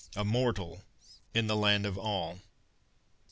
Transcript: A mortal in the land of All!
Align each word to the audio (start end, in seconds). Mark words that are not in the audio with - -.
A 0.15 0.25
mortal 0.25 0.83
in 1.35 1.45
the 1.45 1.55
land 1.55 1.85
of 1.85 1.95
All! 1.95 2.39